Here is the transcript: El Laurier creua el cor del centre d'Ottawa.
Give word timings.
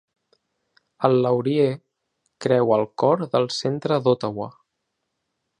El 1.09 1.17
Laurier 1.25 1.67
creua 2.45 2.79
el 2.81 2.89
cor 3.05 3.23
del 3.37 3.49
centre 3.59 4.03
d'Ottawa. 4.09 4.53